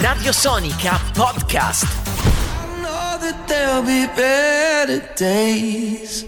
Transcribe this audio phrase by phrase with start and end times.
[0.00, 1.86] Radio Sonica Podcast.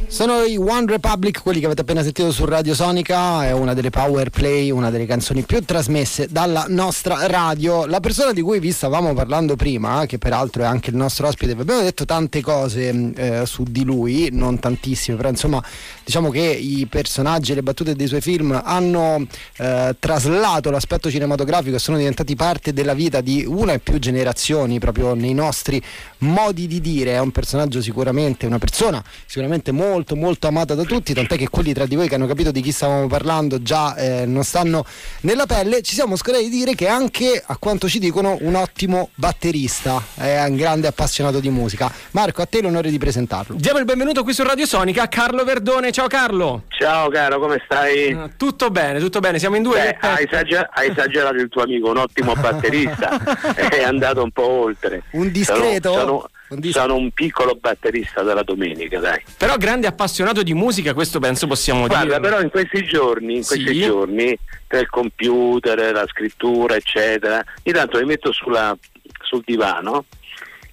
[0.06, 3.90] Sono i One Republic, quelli che avete appena sentito su Radio Sonica, è una delle
[3.90, 7.86] power play, una delle canzoni più trasmesse dalla nostra radio.
[7.86, 11.54] La persona di cui vi stavamo parlando prima, che peraltro è anche il nostro ospite,
[11.54, 15.62] vi abbiamo detto tante cose eh, su di lui, non tantissime, però insomma
[16.04, 19.26] diciamo che i personaggi e le battute dei suoi film hanno
[19.56, 24.78] eh, traslato l'aspetto cinematografico e sono diventati parte della vita di una e più generazioni,
[24.78, 25.82] proprio nei nostri
[26.18, 31.14] modi di dire, è un personaggio sicuramente, una persona sicuramente molto molto amata da tutti,
[31.14, 34.26] tant'è che quelli tra di voi che hanno capito di chi stavamo parlando già eh,
[34.26, 34.84] non stanno
[35.20, 39.10] nella pelle, ci siamo scordati di dire che anche a quanto ci dicono un ottimo
[39.14, 41.90] batterista, è un grande appassionato di musica.
[42.12, 43.56] Marco, a te l'onore di presentarlo.
[43.56, 45.92] Diamo il benvenuto qui su Radio Sonica Carlo Verdone.
[45.94, 46.64] Ciao Carlo.
[46.70, 48.12] Ciao caro, come stai?
[48.12, 49.96] Uh, tutto bene, tutto bene, siamo in due.
[50.00, 53.16] Beh, hai, esager- hai, esagerato il tuo amico, un ottimo batterista,
[53.54, 55.04] è andato un po' oltre.
[55.12, 55.92] Un discreto?
[55.92, 59.22] Sono, sono, sono un piccolo batterista della domenica, dai.
[59.38, 62.20] Però grande appassionato di musica, questo penso possiamo Guarda, dire.
[62.28, 63.82] però in questi giorni, in questi Sì.
[63.82, 64.36] giorni,
[64.66, 68.76] tra il computer, la scrittura, eccetera, intanto mi metto sulla-
[69.22, 70.06] sul divano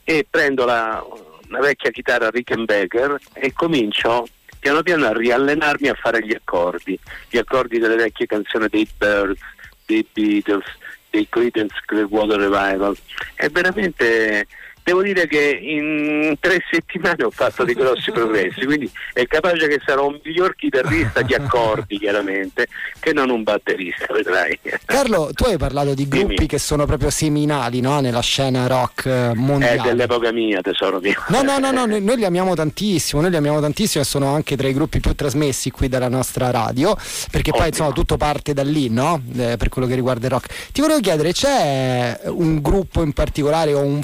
[0.04, 1.06] e prendo la,
[1.48, 4.26] una vecchia chitarra Rickenbacker e comincio
[4.62, 6.98] piano piano a riallenarmi a fare gli accordi,
[7.30, 9.42] gli accordi delle vecchie canzoni dei Birds,
[9.88, 10.66] dei Beatles,
[11.10, 12.96] dei Creedence Clearwater Revival.
[13.34, 14.46] È veramente
[14.84, 19.80] devo dire che in tre settimane ho fatto dei grossi progressi, quindi è capace che
[19.86, 22.68] sarò un miglior chitarrista di accordi, chiaramente,
[23.00, 24.60] che non un batterista, vedrai.
[24.86, 26.48] Carlo, tu hai parlato di gruppi Dimmi.
[26.48, 28.00] che sono proprio seminali no?
[28.00, 29.82] nella scena rock eh, È mondiale.
[29.82, 31.16] dell'epoca mia, tesoro mio.
[31.28, 34.34] No, no, no, no, noi, noi li amiamo tantissimo, noi li amiamo tantissimo e sono
[34.34, 36.96] anche tra i gruppi più trasmessi qui dalla nostra radio,
[37.30, 37.68] perché poi Ottimo.
[37.68, 39.22] insomma tutto parte da lì, no?
[39.38, 40.72] Eh, per quello che riguarda il rock.
[40.72, 44.02] Ti volevo chiedere, c'è un gruppo in particolare o un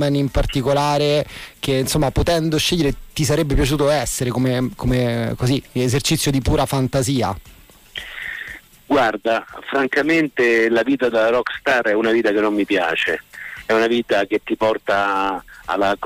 [0.00, 1.26] frontman in particolare
[1.58, 7.36] che insomma potendo scegliere ti sarebbe piaciuto essere come, come così, esercizio di pura fantasia?
[8.86, 13.22] Guarda, francamente la vita da rockstar è una vita che non mi piace,
[13.66, 15.96] è una vita che ti porta alla,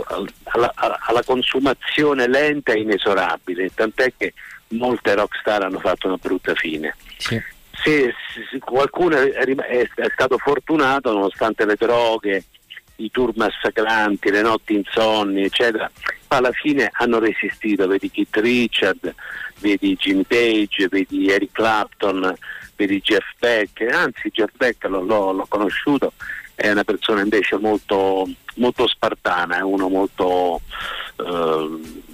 [0.44, 4.34] alla- alla- consumazione lenta e inesorabile, tant'è che
[4.68, 6.94] molte rockstar hanno fatto una brutta fine.
[7.16, 7.40] Sì.
[7.82, 8.12] Se,
[8.50, 12.44] se qualcuno è- è stato fortunato nonostante le droghe,
[12.96, 15.90] i tour massacranti, le notti insonni, eccetera,
[16.28, 19.14] ma alla fine hanno resistito, vedi Keith Richard,
[19.58, 22.34] vedi Jimmy Page, vedi Eric Clapton,
[22.76, 26.12] vedi Jeff Beck, anzi Jeff Beck l'ho, l'ho- l'ho conosciuto,
[26.54, 30.60] è una persona invece molto, molto spartana, è uno molto,
[31.16, 31.68] eh,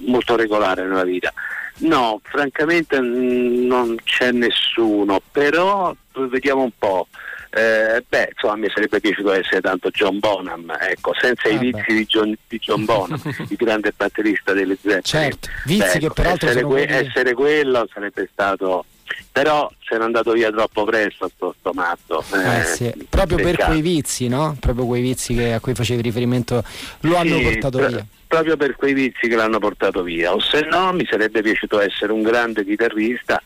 [0.07, 1.33] molto regolare nella vita.
[1.79, 5.95] No, francamente mm, non c'è nessuno, però
[6.29, 7.07] vediamo un po'.
[7.53, 11.65] Eh, beh, insomma, mi sarebbe piaciuto essere tanto John Bonham, ecco, senza Ah, i beh.
[11.79, 15.03] vizi di John, di John Bonham, il grande batterista delle Zeppelin.
[15.03, 18.85] Certo, vizi che peraltro essere, quelli- essere quello sarebbe stato
[19.33, 22.23] però se n'è andato via troppo presto sto, sto matto.
[22.33, 23.71] Eh, sì, Proprio per peccato.
[23.71, 24.57] quei vizi, no?
[24.61, 26.63] Proprio quei vizi che- a cui facevi riferimento
[27.01, 28.07] lo hanno Sì, portato pro- via.
[28.29, 30.33] Proprio per quei vizi che l'hanno portato via.
[30.33, 33.43] O se no mi sarebbe piaciuto essere un grande chitarrista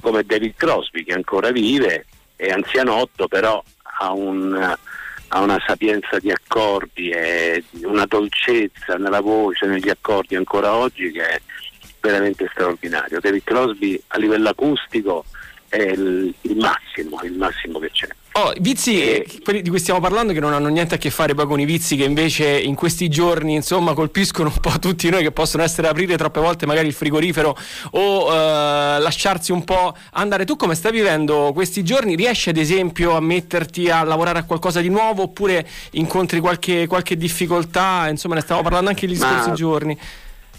[0.00, 2.06] come David Crosby che ancora vive,
[2.36, 3.62] è anzianotto però
[4.00, 4.76] ha un-
[5.28, 11.26] ha una sapienza di accordi e una dolcezza nella voce, negli accordi ancora oggi che
[11.26, 11.40] è
[12.00, 13.18] veramente straordinario.
[13.20, 15.24] David Crosby a livello acustico
[15.68, 18.08] è il, il massimo, il massimo che c'è.
[18.36, 21.46] Oh, vizi quelli di cui stiamo parlando che non hanno niente a che fare poi
[21.46, 25.30] con i vizi che invece in questi giorni insomma colpiscono un po' tutti noi che
[25.30, 27.56] possono essere aprire troppe volte magari il frigorifero
[27.92, 30.44] o eh, lasciarsi un po' andare.
[30.44, 32.16] Tu come stai vivendo questi giorni?
[32.16, 37.16] Riesci ad esempio a metterti a lavorare a qualcosa di nuovo oppure incontri qualche, qualche
[37.16, 38.08] difficoltà?
[38.08, 39.96] Insomma ne stavamo parlando anche gli Ma- scorsi giorni.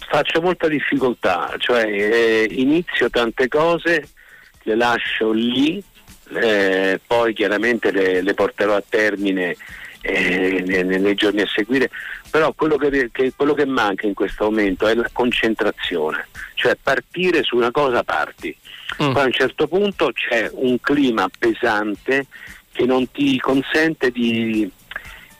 [0.08, 4.08] faccio molta difficoltà, cioè eh, inizio tante cose,
[4.62, 5.84] le lascio lì,
[6.34, 9.56] eh, poi chiaramente le, le porterò a termine
[10.00, 11.90] eh, nei, nei giorni a seguire,
[12.30, 17.42] però quello che, che- quello che manca in questo momento è la concentrazione, cioè partire
[17.42, 18.56] su una cosa parti,
[19.02, 19.12] Mm.
[19.12, 22.26] poi a un certo punto c'è un clima pesante
[22.70, 24.70] che non ti consente di,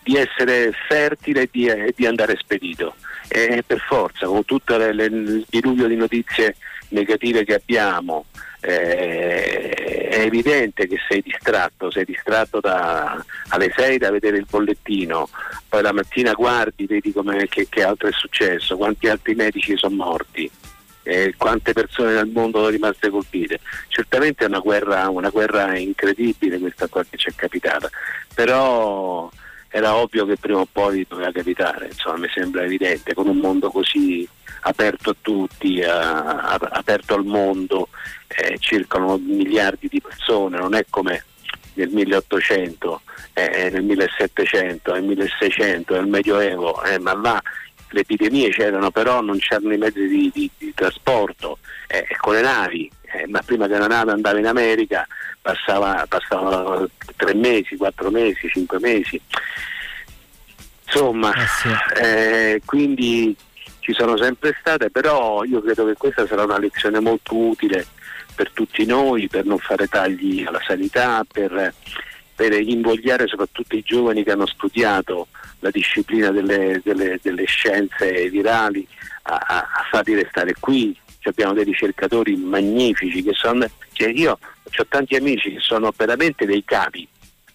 [0.03, 2.97] di essere fertile e di, di andare spedito.
[3.29, 6.57] E per forza, con tutto le- le- il diluvio di notizie
[6.89, 8.25] negative che abbiamo,
[8.67, 15.29] eh, è evidente che sei distratto, sei distratto da, alle 6 da vedere il bollettino,
[15.69, 17.13] poi la mattina guardi, vedi
[17.49, 20.51] che, che altro è successo, quanti altri medici sono morti.
[21.05, 23.61] eh, quante persone nel mondo sono rimaste colpite.
[23.87, 27.89] Certamente è una guerra, una guerra incredibile questa qua che ci è capitata,
[28.35, 29.31] però
[29.69, 33.71] era ovvio che prima o poi doveva capitare, insomma mi sembra evidente, con un mondo
[33.71, 34.29] così
[34.61, 37.89] aperto a tutti, a, a, aperto al mondo,
[38.29, 41.25] eh, circolano miliardi di persone, non è come
[41.75, 43.03] nel 1800,
[43.35, 47.43] eh, nel 1700, nel 1600, nel Medioevo, eh, ma là
[47.97, 51.59] le epidemie c'erano però non c'erano i mezzi di, di, di trasporto
[51.89, 55.07] eh, con le navi, eh, ma prima che una nave andava in America
[55.41, 59.21] passava, passavano tre mesi, quattro mesi, cinque mesi.
[60.85, 61.69] Insomma, eh sì.
[62.01, 63.35] eh, quindi
[63.81, 67.87] ci sono sempre state, però io credo che questa sarà una lezione molto utile
[68.35, 71.73] per tutti noi, per non fare tagli alla sanità, per,
[72.37, 75.29] per invogliare soprattutto i giovani che hanno studiato
[75.61, 78.87] la disciplina delle, delle, delle scienze virali
[79.23, 80.97] a, a, a farli restare qui.
[81.23, 86.63] abbiamo dei ricercatori magnifici che sono, cioè io ho tanti amici che sono veramente dei
[86.63, 87.09] capi,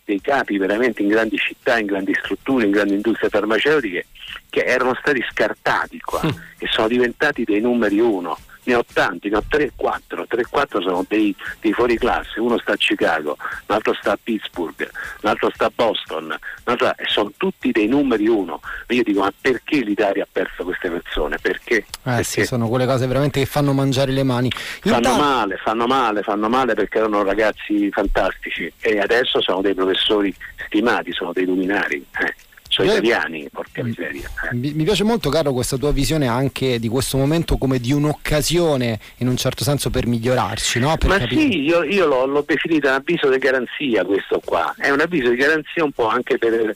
[0.03, 4.07] dei capi veramente in grandi città, in grandi strutture, in grandi industrie farmaceutiche
[4.49, 6.29] che erano stati scartati qua mm.
[6.57, 11.35] e sono diventati dei numeri uno ne ho tanti, ne ho 3-4, 3-4 sono dei,
[11.59, 14.89] dei fuori classe, uno sta a Chicago, l'altro sta a Pittsburgh,
[15.21, 18.59] l'altro sta a Boston, l'altro, sono tutti dei numeri uno.
[18.87, 21.37] Io dico ma perché l'Italia ha perso queste persone?
[21.41, 21.75] Perché?
[21.75, 22.23] Eh perché?
[22.23, 24.49] sì, sono quelle cose veramente che fanno mangiare le mani.
[24.51, 25.21] Fanno Intanto...
[25.21, 30.33] male, fanno male, fanno male perché erano ragazzi fantastici e adesso sono dei professori
[30.65, 32.05] stimati, sono dei luminari.
[32.19, 32.93] Eh sono Io...
[32.93, 34.29] italiani, porca miseria.
[34.49, 34.55] Eh.
[34.55, 38.97] Mi, mi, piace molto, caro, questa tua visione anche di questo momento come di un'occasione
[39.17, 40.95] in un certo senso per migliorarci, no?
[40.95, 41.41] Per Ma capire...
[41.41, 45.29] sì, io, io l'ho, l'ho, definito un avviso di garanzia questo qua, è un avviso
[45.29, 46.73] di garanzia un po' anche per,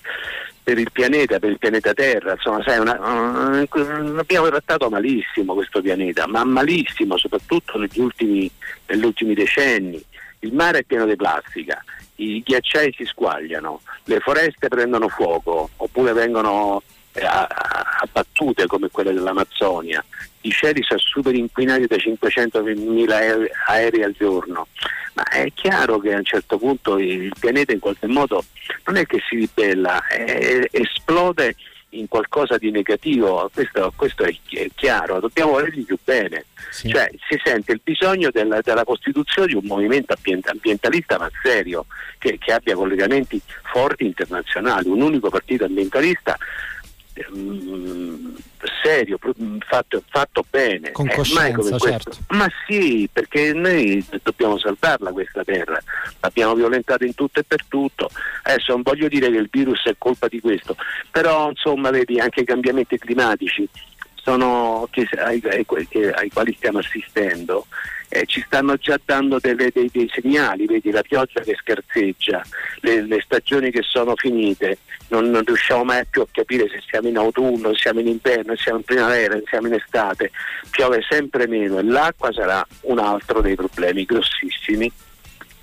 [0.62, 5.82] per il pianeta, per il pianeta Terra, insomma, sai, una, uh, abbiamo trattato malissimo questo
[5.82, 8.52] pianeta, ma malissimo soprattutto negli ultimi,
[8.88, 10.04] negli ultimi decenni.
[10.40, 11.84] Il mare è pieno di plastica,
[12.18, 16.82] i ghiacciai si squagliano, le foreste prendono fuoco oppure vengono
[17.14, 20.04] eh, abbattute come quelle dell'Amazzonia,
[20.42, 24.68] i cieli sono super inquinati da 500.000 aerei al giorno,
[25.14, 28.44] ma è chiaro che a un certo punto il pianeta in qualche modo
[28.86, 31.56] non è che si ribella, è, esplode
[32.00, 36.90] in qualcosa di negativo, questo, questo è, è, chiaro, dobbiamo volergli più bene, sì.
[36.90, 40.16] cioè si sente il bisogno della, della, costituzione di un movimento
[40.46, 41.86] ambientalista ma serio,
[42.18, 46.38] che, che abbia collegamenti forti internazionali, un unico partito ambientalista
[48.84, 49.18] serio,
[49.68, 50.92] fatto, fatto, bene.
[50.92, 52.12] Con eh, coscienza, certo.
[52.30, 55.80] Ma sì, perché noi dobbiamo salvarla questa terra,
[56.20, 58.10] l'abbiamo violentata in tutto e per tutto.
[58.44, 60.76] Adesso non voglio dire che il virus è colpa di questo,
[61.10, 63.68] però insomma vedi anche i cambiamenti climatici
[64.26, 65.66] sono, che, ai, ai,
[66.16, 67.68] ai, quali stiamo assistendo
[68.10, 72.44] eh, ci stanno già dando delle, dei, dei, segnali, vedi la pioggia che scherzeggia,
[72.80, 74.80] le, le stagioni che sono finite,
[75.10, 78.56] non, non, riusciamo mai più a capire se siamo in autunno, se siamo in inverno,
[78.56, 80.32] se siamo in primavera, se siamo in estate,
[80.72, 84.92] piove sempre meno e l'acqua sarà un altro dei problemi grossissimi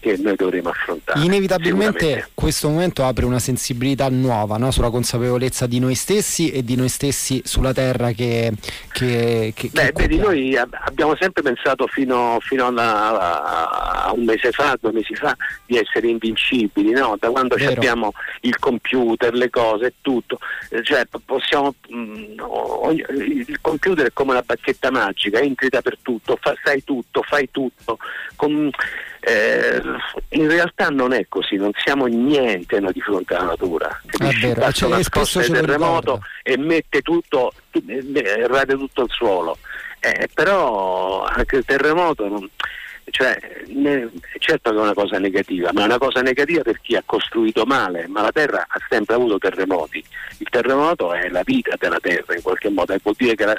[0.02, 1.20] che noi dovremo affrontare.
[1.20, 4.72] Inevitabilmente questo momento apre una sensibilità nuova no?
[4.72, 8.52] sulla consapevolezza di noi stessi e di noi stessi sulla terra che...
[8.90, 14.76] che, che Beh, vedi, noi abbiamo sempre pensato fino, fino a, a, un mese fa,
[14.81, 17.16] due mesi fa, di essere invincibili, no?
[17.16, 20.38] da quando abbiamo il computer, le cose e tutto.
[20.82, 22.97] Cioè, possiamo, mh, mm,
[23.47, 27.99] il computer è come una bacchetta magica, entri dappertutto, fa, sai tutto, fai tutto.
[28.35, 28.68] Con,
[29.25, 29.81] eh,
[30.31, 34.00] in realtà non è così, non siamo niente noi di fronte alla natura.
[34.19, 39.59] Vero, cioè, una scossa di terremoto e mette tutto, eh, rade tutto il suolo.
[40.00, 42.50] Eh, però anche il terremoto non,
[43.11, 43.37] cioè,
[43.67, 47.02] ne, certo che è una cosa negativa, ma è una cosa negativa per chi ha
[47.05, 50.02] costruito male, ma la Terra ha sempre avuto terremoti.
[50.38, 53.57] Il terremoto è la vita della Terra in qualche modo, e vuol dire che la,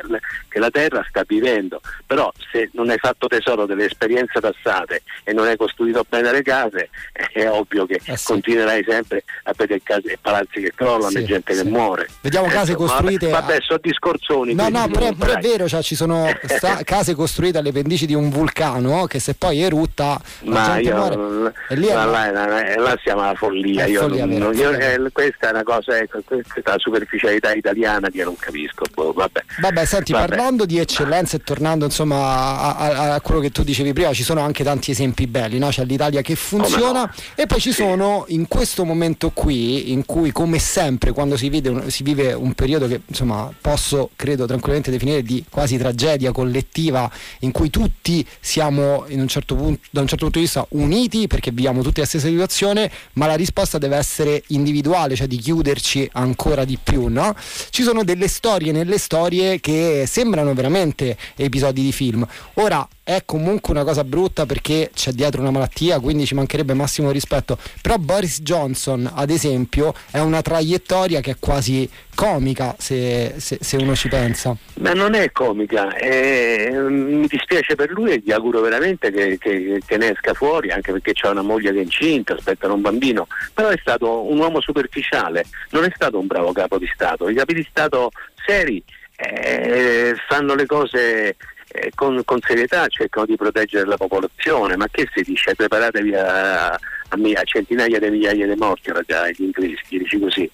[0.47, 5.33] che la Terra sta vivendo, però se non hai fatto tesoro delle esperienze passate e
[5.33, 6.89] non hai costruito bene le case,
[7.31, 8.25] è ovvio che eh sì.
[8.25, 11.63] continuerai sempre a vedere case, palazzi che crollano sì, e gente sì.
[11.63, 12.07] che muore.
[12.21, 13.29] Vediamo case ecco, costruite.
[13.29, 14.53] Vabbè, vabbè, sono discorsoni.
[14.53, 18.13] No, no, però, però è vero, cioè, ci sono sta- case costruite alle pendici di
[18.13, 23.21] un vulcano che se poi erutta ma io, e lì là, là, là, là, siamo
[23.21, 26.61] alla follia, io follia non, non, io, eh, questa è una cosa ecco, questa è
[26.63, 29.43] la superficialità italiana che io non capisco boh, vabbè.
[29.61, 30.27] vabbè senti vabbè.
[30.27, 34.23] parlando di eccellenza e tornando insomma a, a, a, quello che tu dicevi prima ci
[34.23, 35.69] sono anche tanti esempi belli no?
[35.69, 37.11] c'è l'Italia che funziona no?
[37.35, 37.81] e poi ci sì.
[37.81, 42.53] sono in questo momento qui in cui come sempre quando si, un, si vive un
[42.53, 47.09] periodo che insomma posso credo tranquillamente definire di quasi tragedia collettiva
[47.39, 51.27] in cui tutti siamo in un certo punto, da un certo punto di vista uniti
[51.27, 56.09] perché viviamo tutti la stessa situazione, ma la risposta deve essere individuale, cioè di chiuderci
[56.13, 57.35] ancora di più, no?
[57.69, 62.25] Ci sono delle storie nelle storie che sembrano veramente episodi di film.
[62.55, 67.11] Ora è comunque una cosa brutta perché c'è dietro una malattia, quindi ci mancherebbe massimo
[67.11, 67.57] rispetto.
[67.81, 73.77] Però Boris Johnson, ad esempio, è una traiettoria che è quasi comica se, se, se
[73.77, 74.55] uno ci pensa.
[74.75, 79.81] Ma non è comica, è, mi dispiace per lui e gli auguro veramente che, che,
[79.85, 83.27] che ne esca fuori, anche perché c'è una moglie che è incinta, aspettano un bambino,
[83.53, 87.27] però è stato un uomo superficiale, non è stato un bravo capo di Stato.
[87.27, 88.11] I capi di Stato
[88.45, 88.81] seri
[89.15, 91.35] eh, fanno le cose
[91.73, 95.55] eh, con, con, serietà cercano di proteggere la popolazione, ma che si dice?
[95.55, 96.77] Preparatevi a, a,
[97.09, 100.49] a centinaia di migliaia di morti agli inglesi, dici così,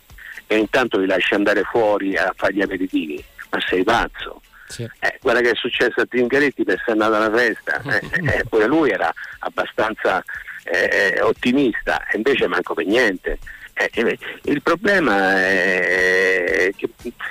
[0.48, 4.42] e intanto li lasci andare fuori a fare gli aperitivi, ma sei pazzo.
[4.68, 4.84] Sì.
[5.00, 8.68] Eh, guarda che è successo a Zingaretti per essere andato alla festa, eh, eh, pure
[8.68, 10.24] lui era abbastanza
[10.64, 13.40] eh, ottimista, e invece manco per niente.
[13.81, 16.89] Eh, eh, il, problema è che,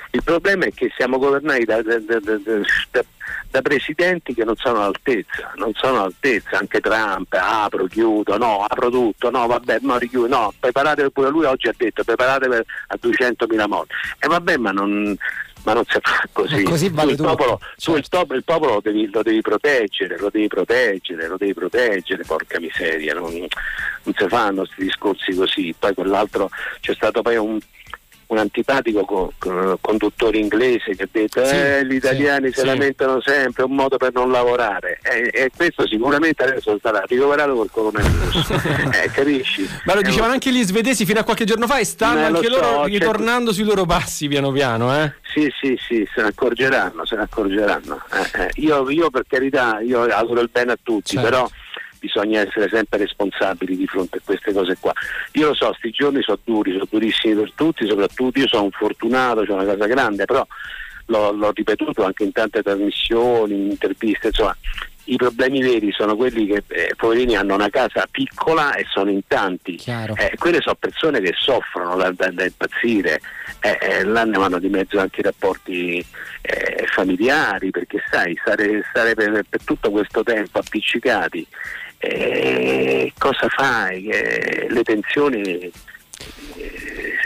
[0.09, 3.03] il, problema è che, siamo governati da, da, da,
[3.51, 8.89] da, presidenti che non sono all'altezza, non sono all'altezza, anche Trump, apro, chiudo, no, apro
[8.89, 13.67] tutto, no, vabbè, no, richiudo, no, preparatevi pure lui oggi ha detto, preparatevi a 200.000
[13.67, 13.93] morti.
[14.17, 15.15] E vabbè, ma non,
[15.69, 16.63] ma non si fa così.
[16.63, 17.91] così vale tu il popolo, certo.
[17.91, 21.53] tu il, top, il popolo lo devi, lo devi, proteggere, lo devi proteggere, lo devi
[21.53, 25.75] proteggere, porca miseria, non, non si fanno questi discorsi così.
[25.77, 26.49] Poi quell'altro
[26.79, 27.59] c'è stato poi un
[28.29, 32.65] un antipatico co- co- conduttore inglese che ha detto sì, eh, gli italiani sì, si
[32.65, 37.55] lamentano sempre, è un modo per non lavorare e, e questo sicuramente adesso sarà ricoverato
[37.55, 38.49] col coronavirus,
[38.93, 39.67] eh, capisci?
[39.85, 42.59] Ma lo dicevano anche gli svedesi fino a qualche giorno fa e stanno anche so,
[42.59, 44.95] loro ritornando sui loro passi piano piano.
[44.95, 45.13] Eh?
[45.23, 48.01] Sì, sì, sì, se ne accorgeranno, se ne accorgeranno.
[48.11, 48.49] Eh, eh.
[48.55, 51.29] io, io, per carità, io auguro il bene a tutti, certo.
[51.29, 51.49] però
[51.99, 54.93] bisogna essere sempre responsabili di fronte a queste cose qua.
[55.33, 58.71] Io lo so, questi giorni sono duri, sono durissimi per tutti, soprattutto io sono un
[58.71, 60.45] fortunato, ho una casa grande, però
[61.05, 64.55] l'ho, l'ho ripetuto anche in tante trasmissioni, in interviste, insomma,
[65.09, 69.21] i problemi veri sono quelli che eh, poverini hanno una casa piccola e sono in
[69.27, 69.75] tanti.
[70.15, 73.19] Eh, quelle sono persone che soffrono da, da, da impazzire,
[73.59, 76.05] eh, eh, là ne vanno di mezzo anche i rapporti
[76.41, 81.45] eh, familiari, perché sai, stare, stare per, per, tutto questo tempo appiccicati
[81.99, 84.07] eh, cosa fai?
[84.07, 85.71] Eh, le tensioni eh,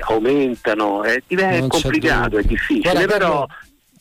[0.08, 3.48] aumentano, è, è complicato, è difficile, Guarda, però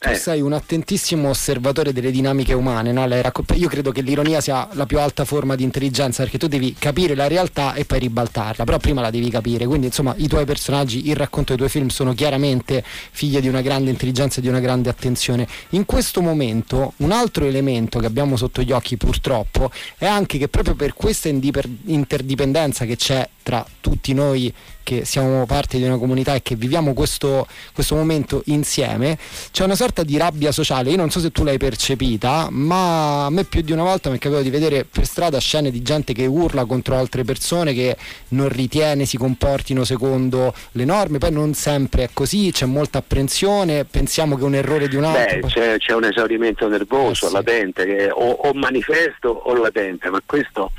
[0.02, 0.14] tu eh.
[0.16, 3.06] sei un attentissimo osservatore delle dinamiche umane, no?
[3.06, 7.14] io credo che l'ironia sia la più alta forma di intelligenza perché tu devi capire
[7.14, 11.09] la realtà e poi ribaltarla, però prima la devi capire, quindi insomma i tuoi personaggi,
[11.09, 14.59] il racconto dei tuoi film sono chiaramente figli di una grande intelligenza e di una
[14.59, 15.47] grande attenzione.
[15.71, 20.49] In questo momento un altro elemento che abbiamo sotto gli occhi purtroppo è anche che
[20.49, 26.34] proprio per questa interdipendenza che c'è tra tutti noi che siamo parte di una comunità
[26.34, 29.16] e che viviamo questo, questo, momento insieme,
[29.50, 30.90] c'è una sorta di rabbia sociale.
[30.90, 34.16] Io non so se tu l'hai percepita, ma a me più di una volta mi
[34.16, 37.96] è capitato di vedere per strada scene di gente che urla contro altre persone che
[38.28, 41.18] non ritiene si comportino secondo le norme.
[41.18, 45.40] Poi non sempre è così, c'è molta apprensione, pensiamo che un errore di un altro.
[45.40, 47.34] Beh, c'è, c'è un esaurimento nervoso, eh sì.
[47.34, 50.72] latente, che o, o manifesto o latente, ma questo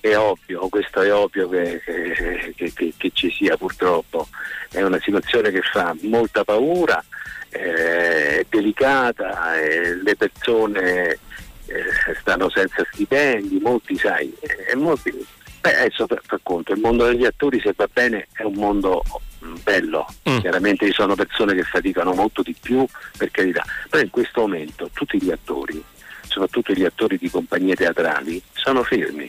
[0.00, 4.28] è ovvio, questo è ovvio che, che, che, che, ci sia purtroppo,
[4.70, 7.02] è una situazione che fa molta paura,
[7.50, 11.18] eh, è delicata, eh, le persone
[11.66, 11.84] eh,
[12.18, 15.12] stanno senza stipendi, molti sai, eh, molti,
[15.60, 19.02] beh, adesso per, per conto, il mondo degli attori se va bene è un mondo
[19.44, 20.38] mm, bello, mm.
[20.38, 22.86] chiaramente ci sono persone che faticano molto di più
[23.18, 25.82] per carità, però in questo momento tutti gli attori,
[26.22, 29.28] soprattutto gli attori di compagnie teatrali, sono fermi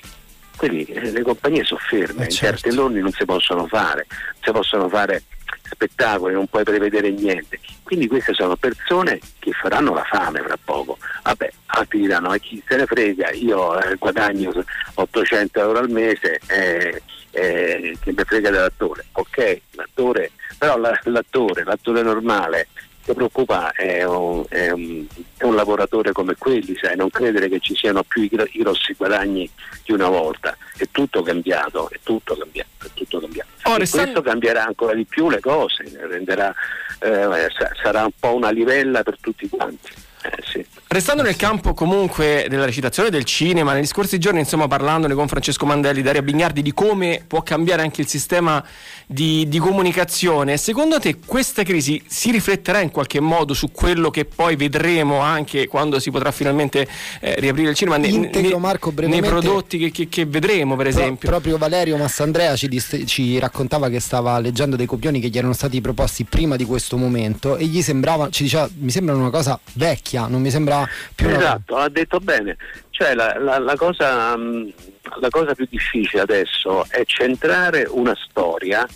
[0.62, 2.46] quelli, eh, le compagnie sono ferme, eh certo.
[2.46, 5.24] in certi giorni non si possono fare, non si possono fare
[5.63, 7.60] spettacoli, non puoi prevedere niente.
[7.82, 11.00] Quindi queste sono persone che faranno la fame fra poco.
[11.24, 14.53] Vabbè, altri diranno, ma chi se ne frega, io eh, guadagno
[14.94, 17.01] 800 euro al mese, eh,
[17.32, 19.06] eh, che mi frega dell'attore.
[19.13, 22.68] Ok, l'attore, però l'attore, l'attore normale
[23.03, 25.05] ti preoccupa è un, è, un,
[25.38, 28.93] è un, lavoratore come quelli, sai, non credere che ci siano più i, i, grossi
[28.93, 29.50] guadagni
[29.84, 33.50] di una volta, è tutto cambiato, è tutto cambiato, è tutto cambiato.
[33.63, 36.53] Oh, questo cambierà ancora di più le cose, renderà,
[37.00, 37.48] eh,
[37.81, 40.10] sarà un po' una livella per tutti quanti.
[40.23, 40.65] Eh, sì.
[40.93, 45.65] Restando nel campo comunque della recitazione del cinema, negli scorsi giorni insomma parlandone con Francesco
[45.65, 48.61] Mandelli, Daria Bignardi di come può cambiare anche il sistema
[49.05, 54.25] di, di, comunicazione, secondo te questa crisi si rifletterà in qualche modo su quello che
[54.25, 56.85] poi vedremo anche quando si potrà finalmente
[57.21, 61.29] eh, riaprire il cinema nei, Integro, Marco, nei prodotti che, che, che, vedremo per esempio?
[61.29, 65.37] Pro, proprio Valerio Massandrea ci, dist- ci, raccontava che stava leggendo dei copioni che gli
[65.37, 69.29] erano stati proposti prima di questo momento e gli sembrava, ci diceva mi sembra una
[69.29, 72.58] cosa vecchia, non mi sembra più esatto, ha detto bene.
[72.89, 74.68] Cioè la, la, la, cosa, mm,
[75.20, 78.88] la cosa più difficile adesso è centrare una storia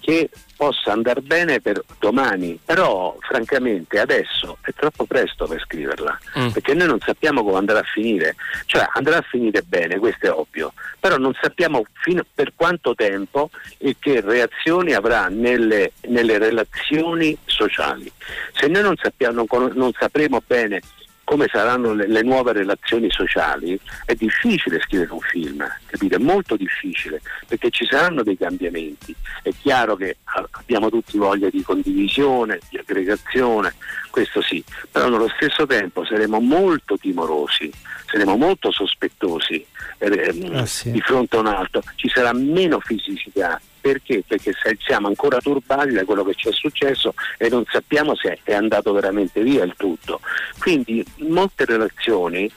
[0.00, 6.48] che possa andare bene per domani, però francamente adesso è troppo presto per scriverla, mm.
[6.48, 10.30] perché noi non sappiamo come andrà a finire, cioè andrà a finire bene, questo è
[10.30, 17.36] ovvio, però non sappiamo fino per quanto tempo e che reazioni avrà nelle, nelle relazioni
[17.44, 18.10] sociali.
[18.52, 20.80] Se noi non, sappiamo, non, non sapremo bene
[21.24, 26.16] come saranno le, le, nuove relazioni sociali, è difficile scrivere un film, capite?
[26.16, 29.14] È molto difficile perché ci saranno dei cambiamenti.
[29.42, 30.18] È chiaro che
[30.52, 33.74] abbiamo tutti voglia di condivisione, di aggregazione,
[34.10, 37.70] questo sì, però nello stesso tempo saremo molto timorosi,
[38.06, 39.66] saremo molto sospettosi
[39.98, 40.90] eh, ah, sì.
[40.90, 44.24] di fronte a un altro, ci sarà meno fisicità perché?
[44.26, 48.54] Perché siamo ancora turbati da quello che ci è successo e non sappiamo se è
[48.54, 50.20] andato veramente via il tutto.
[50.58, 52.50] Quindi molte relazioni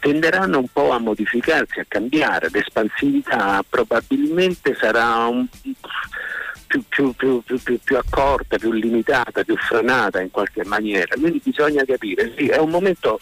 [0.00, 5.46] tenderanno un po' a modificarsi, a cambiare, l'espansività probabilmente sarà un,
[6.66, 11.14] più, più, più, più, accorta, più limitata, più frenata in qualche maniera.
[11.14, 13.20] Quindi bisogna capire, sì, è un momento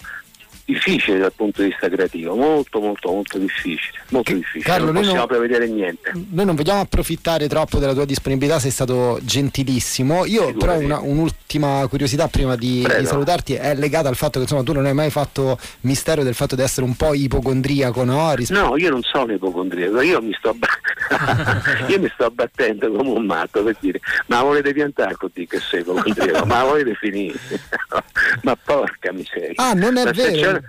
[0.64, 4.64] difficile dal punto di vista creativo, molto molto molto difficile, molto difficile.
[4.64, 6.12] Carlo, non possiamo non, prevedere niente.
[6.30, 10.24] Noi non vogliamo approfittare troppo della tua disponibilità, sei stato gentilissimo.
[10.24, 10.58] Io Figurati.
[10.58, 14.72] però una, un'ultima curiosità prima di, di, salutarti è legata al fatto che insomma tu
[14.72, 18.34] non hai mai fatto mistero del fatto di essere un po' ipocondriaco, no?
[18.34, 20.56] Risp- no, io non sono ipocondriaco, io mi sto,
[21.88, 25.80] io mi sto abbattendo come un matto per dire ma volete piantare così che sei
[25.80, 27.38] ipocondriaco, ma volete finire?
[28.42, 29.54] ma porca miseria.
[29.56, 30.61] Ah, non è vero.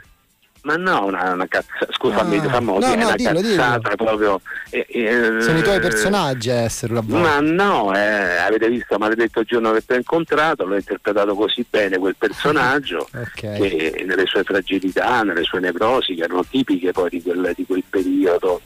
[0.63, 3.96] Ma no, una, una cazzata, scusami, ah, no, no, una dillo, cazzata dillo.
[3.96, 4.41] proprio.
[4.70, 9.43] Eh, eh, Sono i tuoi personaggi a essere la Ma no, eh, avete visto Maledetto
[9.43, 13.59] giorno che ti ho incontrato, l'ho interpretato così bene quel personaggio, okay.
[13.59, 17.83] che nelle sue fragilità, nelle sue nevrosi, che erano tipiche poi di quel, di quel
[17.90, 18.61] periodo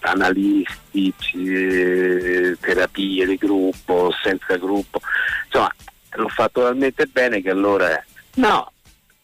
[0.00, 1.12] analisti,
[2.58, 5.00] terapie di gruppo, senza gruppo,
[5.44, 5.70] insomma
[6.12, 8.02] l'ho fatto talmente bene che allora
[8.36, 8.72] no,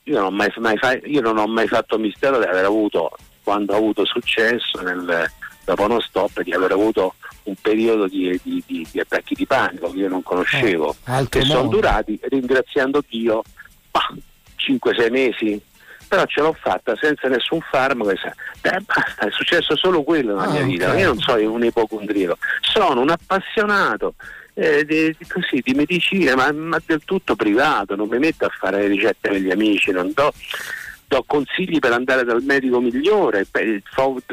[0.04, 3.10] io non, mai, mai fa, io non ho mai fatto mistero di aver avuto,
[3.42, 5.30] quando ho avuto successo nel,
[5.64, 7.14] dopo uno stop, di aver avuto
[7.44, 11.42] un periodo di, di, di, di attacchi di panico che io non conoscevo, eh, che
[11.42, 13.42] sono durati, ringraziando Dio,
[14.58, 15.62] 5-6 mesi,
[16.06, 18.12] però ce l'ho fatta senza nessun farmaco.
[18.60, 20.88] Beh, basta, è successo solo quello nella ah, mia vita.
[20.88, 21.00] Okay.
[21.00, 24.14] Io non sono un ipocondriaco, sono un appassionato
[24.54, 28.86] eh, di, così, di medicina, ma, ma, del tutto privato, non mi metto a fare
[28.86, 30.32] ricette per gli amici, non do
[31.14, 33.46] do consigli per andare dal medico migliore,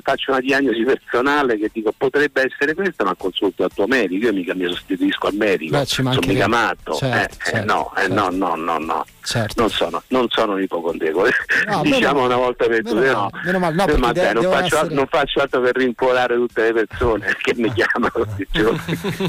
[0.02, 4.34] faccio una diagnosi personale che dico potrebbe essere questa, ma consulto il tuo medico, io
[4.34, 6.94] mica mi sostituisco al medico, Beh, sono mica matto.
[6.94, 8.12] Certo, eh, certo, eh, no, certo.
[8.12, 9.06] eh, no, no, no, no.
[9.24, 9.62] Certo.
[9.62, 11.26] Non, sono, non sono un ipocondriaco,
[11.68, 13.30] no, diciamo una volta per tutte, no.
[13.46, 14.94] Meno male, no, ma de- non, faccio, essere...
[14.96, 18.12] non, faccio, altro per rincuorare tutte le persone che mi chiamano.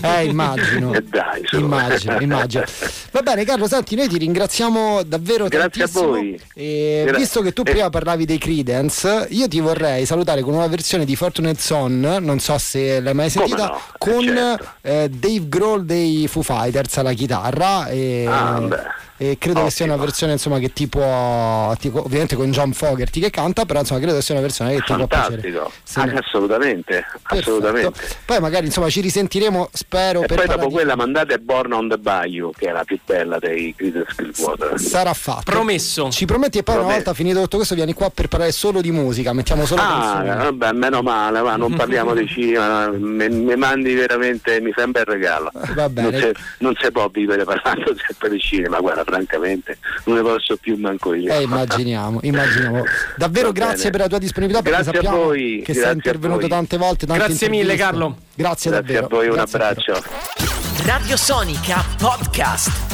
[0.03, 0.91] Eh, immagino.
[1.03, 2.65] Eh, dai, immagino, immagino.
[3.13, 6.05] Va bene, Carlo, senti, noi ti ringraziamo davvero Grazie tantissimo.
[6.05, 6.41] A voi.
[6.55, 10.67] E, Gra- visto che tu prima parlavi dei Credence, io ti vorrei salutare con una
[10.69, 13.81] versione di Fortunate Son, non so se l'hai mai sentita, no?
[13.99, 14.69] con certo.
[14.83, 17.89] eh, Dave Grohl dei Foo Fighters alla chitarra.
[17.89, 18.27] E...
[18.29, 18.61] Ah,
[19.23, 19.65] e credo Ottimo.
[19.67, 23.65] che sia una versione insomma, che ti può, ti, ovviamente con John Fogerty che canta,
[23.65, 25.63] però insomma, credo che sia una versione che ti può piacere.
[25.95, 28.01] Ah, assolutamente, assolutamente.
[28.25, 30.23] Poi magari insomma ci risentiremo, spero.
[30.23, 33.39] E per poi dopo quella mandate Born on the Bayou, che è la più bella
[33.39, 34.81] dei Creedence Clearwater.
[34.81, 35.43] Sarà fatto.
[35.45, 36.11] Promesso.
[36.11, 36.97] Ci prometti e poi Promesso.
[36.97, 40.51] una volta finito tutto questo vieni qua per parlare solo di musica, mettiamo solo Ah,
[40.51, 45.05] vabbè, meno male, ma non parliamo di cinema, mi, mi, mandi veramente, mi un bel
[45.05, 45.53] regalo.
[45.75, 46.33] Va bene.
[46.59, 51.13] Non si può vivere parlando sempre di cinema, guarda, francamente non ne posso più manco
[51.13, 51.33] io.
[51.33, 52.83] Eh, immaginiamo, immaginiamo.
[53.17, 53.91] Davvero Va grazie bene.
[53.91, 57.07] per la tua disponibilità perché grazie sappiamo voi, che sei intervenuto tante volte.
[57.07, 58.17] Tante grazie mille Carlo.
[58.35, 59.07] Grazie, grazie davvero.
[59.07, 60.03] a voi, un grazie abbraccio.
[60.85, 62.92] Radio Sonica Podcast.